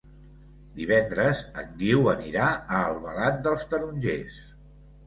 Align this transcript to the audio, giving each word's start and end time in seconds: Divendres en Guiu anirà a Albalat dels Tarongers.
Divendres 0.79 1.43
en 1.65 1.69
Guiu 1.83 2.09
anirà 2.17 2.49
a 2.55 2.81
Albalat 2.89 3.41
dels 3.47 3.71
Tarongers. 3.75 4.43